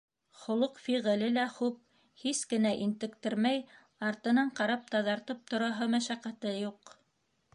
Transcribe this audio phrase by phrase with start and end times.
[0.43, 1.75] Холоҡ-фиғеле лә хуп:
[2.21, 3.61] һис кенә интектермәй,
[4.09, 6.95] артынан ҡарап-таҙартып тораһы мәшәҡәте юҡ.